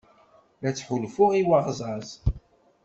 [0.61, 2.07] La ttḥulfuɣ i uɣẓaẓ.